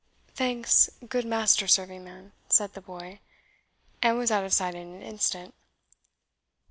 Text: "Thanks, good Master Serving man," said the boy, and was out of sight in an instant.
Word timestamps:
"Thanks, 0.33 0.89
good 1.07 1.25
Master 1.27 1.67
Serving 1.67 2.03
man," 2.03 2.31
said 2.49 2.73
the 2.73 2.81
boy, 2.81 3.19
and 4.01 4.17
was 4.17 4.31
out 4.31 4.43
of 4.43 4.51
sight 4.51 4.73
in 4.73 4.95
an 4.95 5.03
instant. 5.03 5.53